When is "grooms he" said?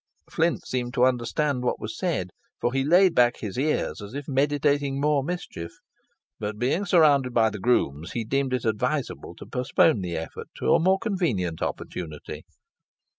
7.59-8.25